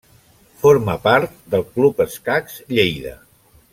Forma 0.61 0.95
part 1.03 1.35
del 1.55 1.65
Club 1.75 2.01
Escacs 2.07 2.57
Lleida. 2.79 3.15